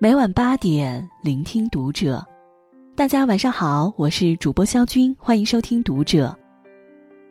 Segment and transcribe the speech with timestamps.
[0.00, 2.24] 每晚八点，聆听读者。
[2.94, 6.32] 大家晚上好，我是主播肖军，欢迎收听读者。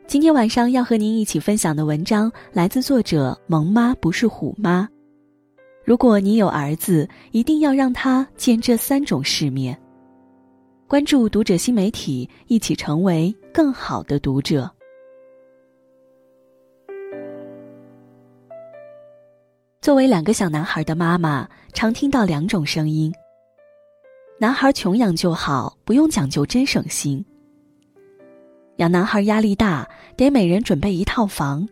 [0.06, 4.86] 今天晚上要和您一起分享的文章来自作者萌妈不是虎妈。
[5.82, 9.74] 如果你有儿子，一定要让他见这三种世面。
[10.86, 14.70] 关注读者新媒体，一起成为更好的读者。
[19.80, 23.14] 作为两个小男孩的妈妈，常听到两种声音：
[24.36, 27.24] 男孩穷养就好，不用讲究，真省心；
[28.78, 31.68] 养男孩压力大，得每人准备一套房。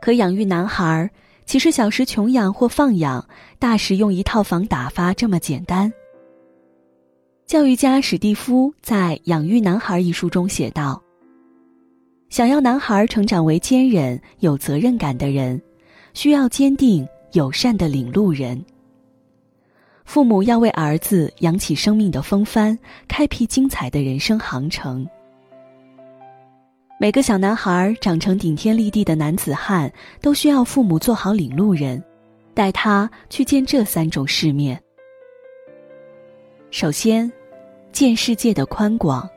[0.00, 1.10] 可养育男孩，
[1.44, 3.28] 其实小时穷养或放养，
[3.58, 5.92] 大时用一套房打发，这么简单。
[7.44, 11.02] 教育家史蒂夫在《养育男孩》一书中写道
[12.30, 15.60] ：“想要男孩成长为坚韧、有责任感的人。”
[16.14, 17.04] 需要坚定
[17.34, 18.64] 友善的领路人。
[20.04, 25.06] 父母要为儿子扬起生命的风帆，开辟精彩的人生航程。
[27.00, 32.02] 每个小男孩长成顶天立地的男子汉，都需要父母做好领路人，
[32.54, 34.80] 带他去见这三种世面。
[36.70, 37.30] 首先，
[37.90, 39.28] 见世界的宽广。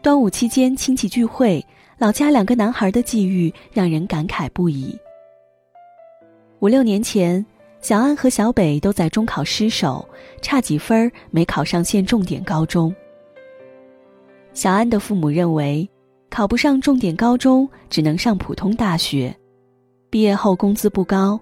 [0.00, 1.64] 端午期间亲戚聚会，
[1.98, 4.98] 老家两个男孩的际遇让人感慨不已。
[6.60, 7.44] 五六年前，
[7.80, 10.06] 小安和小北都在中考失手，
[10.42, 12.94] 差几分没考上县重点高中。
[14.52, 15.88] 小安的父母认为，
[16.28, 19.34] 考不上重点高中，只能上普通大学，
[20.10, 21.40] 毕业后工资不高，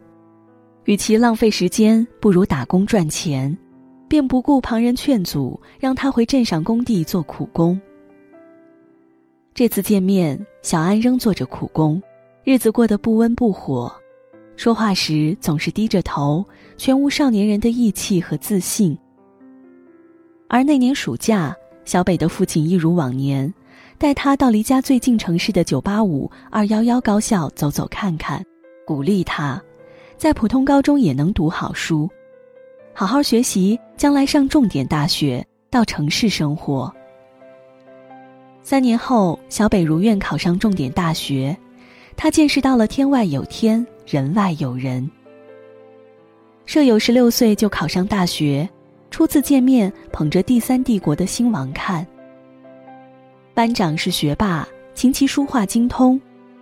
[0.85, 3.59] 与其浪费时间，不如打工赚钱，
[4.07, 7.81] 便不顾旁人劝阻，让他回镇上工地做苦工。
[9.53, 12.01] 这次见面，小安仍做着苦工，
[12.45, 13.93] 日子过得不温不火。
[14.59, 16.45] 说话时总是低着头，
[16.77, 18.99] 全无少年人的义气和自信。
[20.49, 21.55] 而那年暑假，
[21.85, 23.55] 小北的父亲一如往年，
[23.99, 28.45] 带他到离家最近城市的985、211高校走走看看，
[28.85, 29.63] 鼓励他，
[30.17, 32.11] 在普通高中也能读好书，
[32.93, 36.93] 好好学习，将来上重点大学，到城市生活。
[38.65, 41.57] 三年后，小北如愿考上重点大学，
[42.17, 43.87] 他见识到了天外有天。
[44.11, 45.07] 人外有人。
[46.65, 48.67] 舍友十六岁就考上大学，
[49.11, 52.07] 初次见面捧着第三帝国的兴亡看。
[53.53, 56.19] 班长是学霸，琴棋书画精通，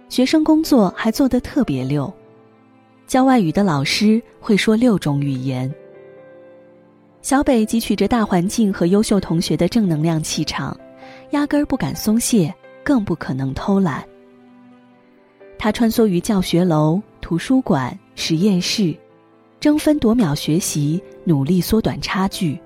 [0.09, 2.13] 学生工作还做得特别溜。
[3.07, 5.73] 教外语的老师会说六种语言。
[7.23, 10.77] 小北汲取着大环境和优秀同学的正能量气场，
[11.31, 12.53] 压根儿不敢松懈，
[12.83, 14.05] 更不可能偷懒。
[15.57, 17.01] 他穿梭于教学楼。
[17.27, 18.95] 图书馆、实验室，
[19.59, 22.57] 争分夺秒学习，努力缩短差距。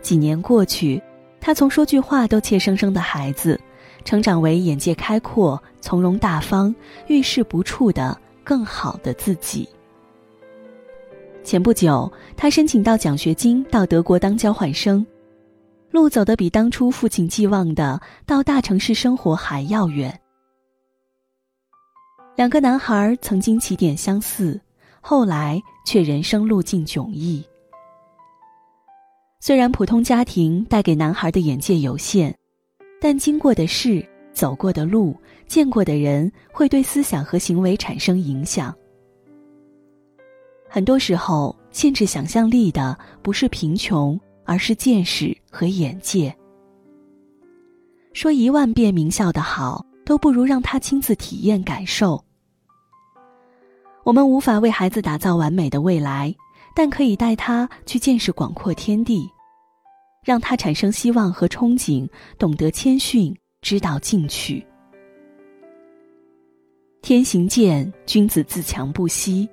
[0.00, 0.98] 几年过去，
[1.38, 3.60] 他从说句话都怯生生的孩子，
[4.02, 6.74] 成长为眼界开阔、从容大方、
[7.06, 9.68] 遇事不怵的更好的自己。
[11.44, 15.06] 前不久，他申请到奖学金到德国当交换生，
[15.90, 20.18] 路走得比当初父亲寄望的到大城市生活还要远。
[22.34, 24.58] 两个男孩曾经起点相似，
[25.00, 27.44] 后来却人生路径迥异。
[29.38, 32.34] 虽然普通家庭带给男孩的眼界有限，
[33.00, 35.14] 但经过的事、走过的路、
[35.46, 38.74] 见过的人，会对思想和行为产生影响。
[40.70, 46.34] 很多时候，限制想象力的不是贫穷，而是见识和眼界。
[48.14, 49.84] 说一万遍名校的好。
[50.04, 52.22] 都不如让他亲自体验感受。
[54.04, 56.34] 我们无法为孩子打造完美的未来，
[56.74, 59.28] 但可以带他去见识广阔天地，
[60.24, 62.08] 让他产生希望和憧憬，
[62.38, 64.64] 懂得谦逊，知道进取。
[67.00, 69.48] 天行健，君子自强不息。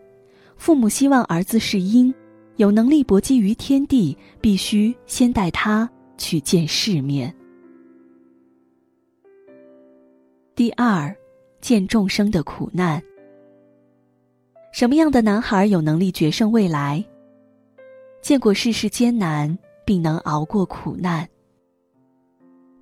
[0.56, 2.14] 父母希望儿子是鹰，
[2.58, 7.34] 有能力搏击于天地，必须先带他去见世面。
[10.60, 11.16] 第二，
[11.62, 13.02] 见众生的苦难。
[14.74, 17.02] 什么样的男孩有能力决胜未来？
[18.22, 21.26] 见过世事艰难，并能熬过苦难。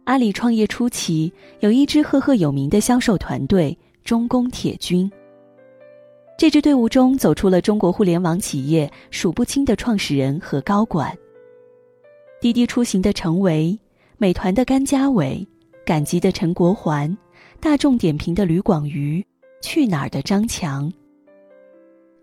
[0.05, 5.07] 阿里创业初期，有一支赫赫有名的销售团队——中工铁军。
[6.35, 11.15] 这支队伍中，走出了中国互联网企业数不清的创始人和高管。
[12.41, 13.79] 滴滴出行的程维，
[14.17, 15.47] 美团的甘家伟，
[15.85, 17.15] 赶集的陈国环。
[17.59, 19.25] 大众点评的吕广瑜，
[19.61, 20.91] 去哪儿的张强。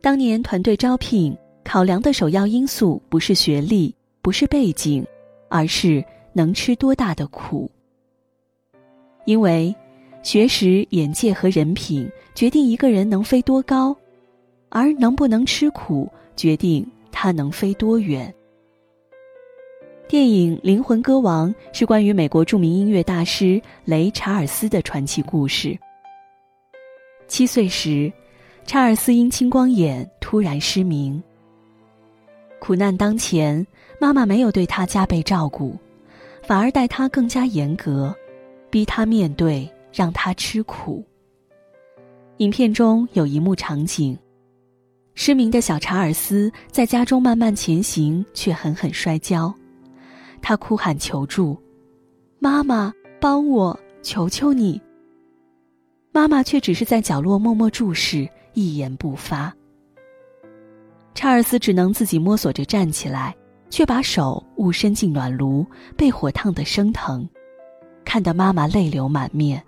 [0.01, 5.05] 当年团队招聘，考量的首要因素不是学历，不是背景，
[5.49, 7.71] 而是能吃多大的苦。
[9.25, 9.75] 因为，
[10.23, 13.95] 学识、眼界和人品决定一个人能飞多高，
[14.69, 18.33] 而能不能吃苦决定他能飞多远。
[20.15, 25.77] 电影《灵魂歌王》是关于美国著名音乐大师雷查尔斯的传奇故事。
[27.27, 28.13] 七岁时，
[28.65, 31.21] 查尔斯因青光眼突然失明。
[32.61, 33.67] 苦难当前，
[34.01, 35.77] 妈妈没有对他加倍照顾，
[36.45, 38.15] 反而待他更加严格，
[38.71, 41.05] 逼他面对，让他吃苦。
[42.37, 44.17] 影片中有一幕场景：
[45.17, 49.53] 失明的小查尔斯在家中慢慢前行，却狠狠摔跤。
[50.47, 51.59] 他哭喊求助
[52.39, 53.81] ：“妈妈，帮我！
[54.03, 54.79] 求求你！”
[56.13, 59.51] 妈妈却只是在角落默默注视，一言不发。
[61.15, 63.35] 查尔斯只能自己摸索着站起来，
[63.71, 65.65] 却把手误伸进暖炉，
[65.97, 67.27] 被火烫得生疼，
[68.05, 69.65] 看得妈妈泪流满面。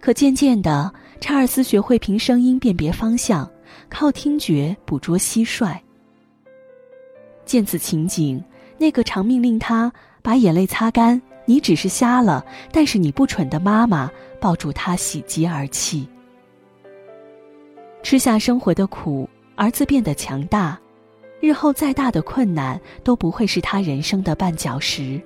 [0.00, 3.50] 可渐渐的，查尔斯学会凭声音辨别方向，
[3.88, 5.76] 靠听觉捕捉蟋蟀。
[7.44, 8.40] 见此情景。
[8.80, 9.92] 那个常命令他
[10.22, 12.42] 把眼泪擦干，你只是瞎了，
[12.72, 14.10] 但是你不蠢的妈妈
[14.40, 16.08] 抱住他喜极而泣。
[18.02, 20.80] 吃下生活的苦，儿子变得强大，
[21.40, 25.20] 日后再大的困难都不会是他人生的绊脚石。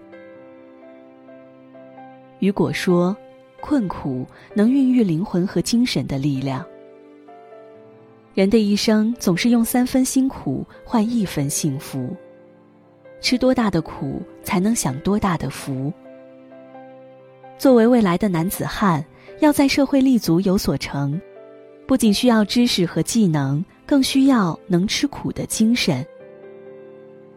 [2.41, 3.17] 雨果说
[3.63, 6.67] ：“困苦能孕育灵魂和精神的力量。
[8.35, 12.13] 人的一生总是用三分辛苦换一分幸福。”
[13.25, 15.91] 吃多大的苦，才能享多大的福。
[17.57, 19.03] 作为未来的男子汉，
[19.41, 21.19] 要在社会立足有所成，
[21.87, 26.05] 不仅需要知识和技能，更需要能吃苦的精神。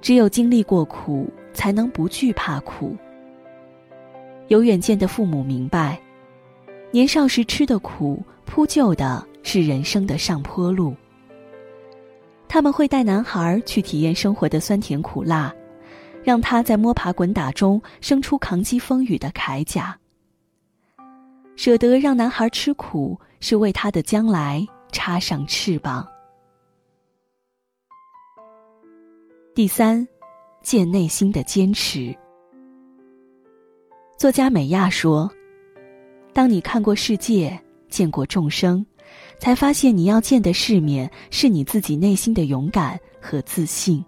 [0.02, 2.94] 只有经历过苦，才能不惧怕苦。
[4.50, 5.98] 有远见的父母明白，
[6.92, 10.94] 年少时吃的苦，铺就的是人生的上坡路。
[12.50, 15.56] 他们会带男孩去体验生活的酸甜苦辣。
[16.28, 19.98] 让他在摸爬滚打中生出抗击风雨的铠甲。
[21.56, 26.06] 舍得让男孩吃苦，是为他的将来插上翅膀。
[29.56, 30.06] 第三，
[30.62, 32.14] 见内心的坚持。
[34.18, 35.32] 作家美亚说
[36.36, 37.58] ：“当你看过世界，
[37.88, 38.86] 见过众生，
[39.40, 44.04] 才发现你要见的世面是你自己内心的勇敢和自信。”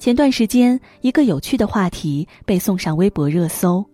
[0.00, 3.84] 前段时间，一个有趣的话题被送上微博热搜。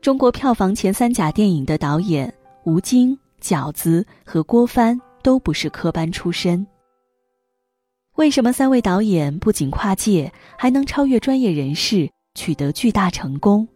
[0.00, 2.32] 中国票房前三甲电影的导演
[2.64, 6.66] 吴京、饺子和郭帆都不是科班出身。
[8.16, 13.68] 为什么三位导演不仅跨界，还能超越专业人士，取得巨大成功？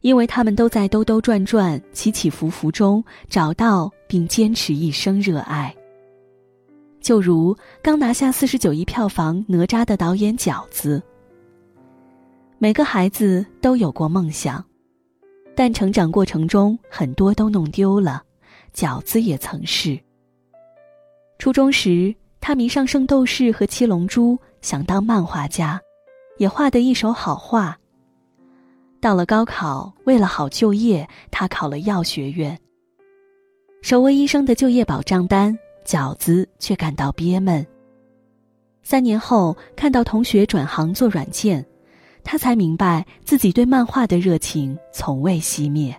[0.00, 5.74] 因为他们都在兜兜转转、起起伏伏中找到并坚持一生热爱。
[7.00, 11.02] 就如刚拿下四十九亿票房《哪吒》的导演饺子。
[12.58, 14.62] 每个孩子都有过梦想，
[15.54, 18.22] 但成长过程中很多都弄丢了。
[18.74, 19.98] 饺子也曾是。
[21.38, 25.80] 初中时，他迷上《圣斗士》和《七龙珠》，想当漫画家，
[26.36, 27.78] 也画得一手好画。
[29.00, 32.58] 到了高考，为了好就业，他考了药学院。
[33.80, 35.58] 手握医生的就业保障单。
[35.90, 37.66] 饺子却感到憋闷。
[38.80, 41.66] 三年后，看到同学转行做软件，
[42.22, 45.92] 他才明白自己对漫画的热情从未熄灭。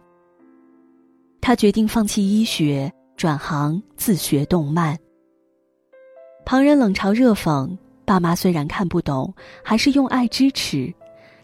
[1.42, 4.98] 他决定放弃医学，转行自学动漫。
[6.46, 10.94] 旁人冷嘲热讽，爸妈虽然看不懂，还是用爱支持，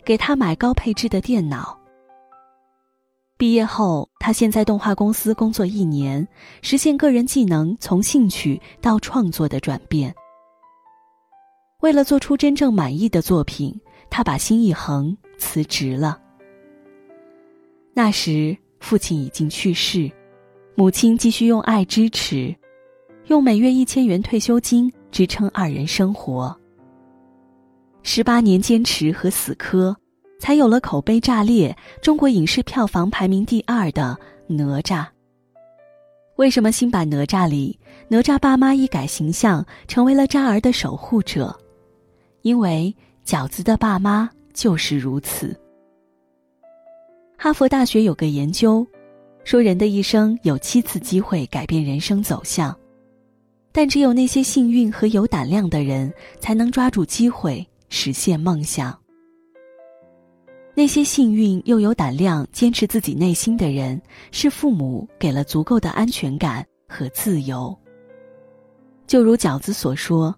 [0.06, 1.77] 给他买高配置的电脑。
[3.38, 6.28] 毕业后，他先在动画公司工作一年，
[6.64, 10.14] 实现个人技能从兴趣到创作的转变。
[11.82, 13.80] 为了做出真正满意的作品，
[14.10, 16.20] 他把心一横，辞职了。
[17.94, 20.12] 那时，父亲已经去世，
[20.74, 22.56] 母亲继续用爱支持，
[23.28, 26.60] 用每月一千元退休金支撑二人生活。
[28.02, 29.96] 十八年坚持和死磕。
[30.40, 34.18] 才有了口碑炸裂、中国影视票房排名第二的
[34.54, 35.04] 《哪吒》。
[36.36, 37.78] 为什么新版《哪吒》里
[38.08, 41.58] 哪吒爸妈一改形象，成为了渣儿的守护者？
[42.44, 45.60] 因为饺子的爸妈就是如此。
[47.38, 48.86] 哈佛大学有个研究，
[49.44, 52.78] 说人的一生有七次机会改变人生走向，
[53.72, 58.98] 但只有那些幸运和有胆量的人，才能抓住机会实现梦想。
[60.78, 67.76] 那些幸运又有胆量坚持自己内心的人，是父母给了足够的安全感和自由。
[69.08, 70.36] 就如饺子所说：“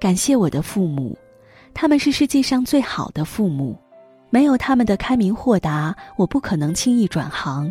[0.00, 1.14] 感谢我的父母，
[1.74, 3.78] 他们是世界上最好的父母。
[4.30, 7.70] 没有他们的开明豁达，我不可能轻易转行；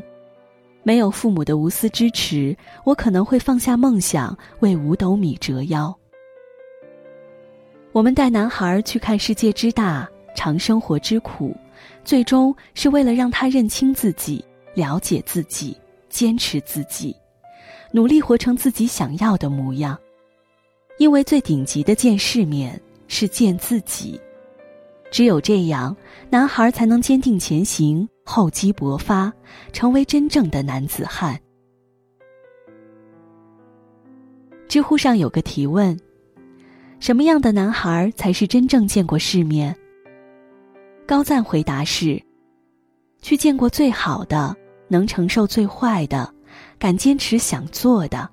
[0.83, 5.91] 没有父母的无私支持，我可能会放下梦想，为五斗米折腰。”
[7.91, 11.51] 我们带男孩去看世界之大，尝生活之苦。
[12.03, 14.43] 最终是为了让他认清自己、
[14.75, 15.77] 了解自己、
[16.09, 17.15] 坚持自己，
[17.91, 19.97] 努力活成自己想要的模样。
[20.99, 24.19] 因为最顶级的见世面是见自己，
[25.11, 25.95] 只有这样，
[26.29, 29.33] 男孩才能坚定前行、厚积薄发，
[29.71, 31.39] 成为真正的男子汉。
[34.67, 35.99] 知乎上有个提问：
[36.99, 39.75] 什么样的男孩才是真正见过世面？
[41.05, 42.21] 高赞回答是：
[43.21, 44.55] 去见过最好的，
[44.87, 46.33] 能承受最坏的，
[46.79, 48.29] 敢坚持想做的。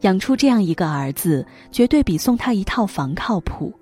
[0.00, 3.72] 养出这样一个儿子，绝对比送他一套房靠谱。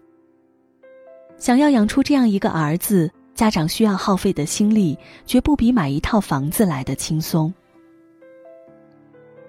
[1.38, 7.52] 想要养出这样一个儿子，家长需要耗费的心力，绝不比买一套房子来的轻松。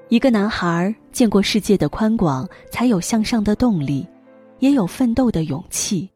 [0.10, 4.08] 一个男孩见过世界的宽广，才有向上的动力，
[4.60, 6.10] 也有奋斗的勇气。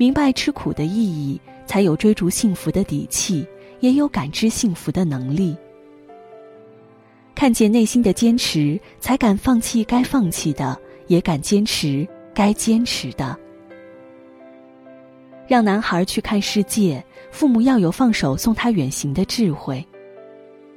[0.00, 3.46] 明白吃苦的意义，才有追逐幸福的底气，
[3.80, 5.54] 也有感知幸福的能力。
[7.34, 10.74] 看见内心的坚持，才敢放弃该放弃的，
[11.08, 13.38] 也敢坚持该坚持的。
[15.46, 19.84] 让男孩去看世界，父母要有放手送他远行的智慧；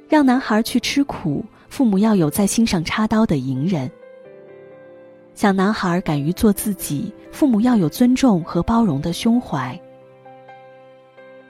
[0.06, 3.90] 让男孩去吃苦，父母要有在心上插刀的隐忍。
[5.34, 9.78] 小男孩敢于做自己，父母要有尊重和包容的胸怀。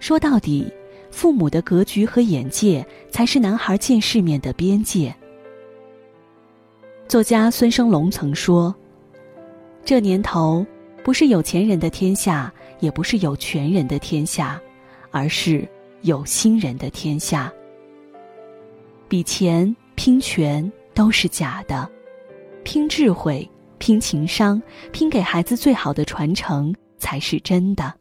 [0.01, 0.73] 说到底，
[1.11, 5.15] 父母的格局和眼界才是男孩见世面的边界。
[7.07, 8.75] 作家孙生龙曾说
[9.85, 10.65] ：“这年头，
[11.05, 14.59] 不是有钱人的天下，也不是有权人的天下，
[15.11, 15.69] 而是
[16.01, 17.53] 有心人的天下。
[19.09, 21.89] 比钱、拼权都是假的，
[22.63, 23.47] 拼智慧。”
[23.85, 24.63] 拼情商，
[24.93, 27.93] 拼给孩子最好的传承才是真的。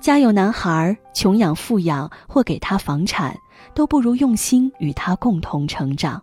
[0.00, 3.36] 家有男孩，穷养、富养或给他房产，
[3.74, 6.22] 都不如用心与他共同成长。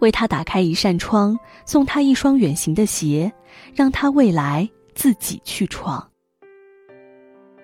[0.00, 3.32] 为他打开一扇窗，送他一双远行的鞋，
[3.74, 6.06] 让他未来自己去闯。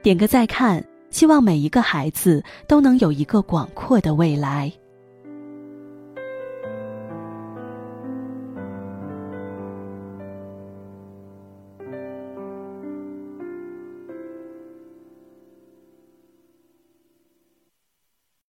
[0.03, 4.73] 点个再看，希望每一个孩子都能有一个广阔的未来。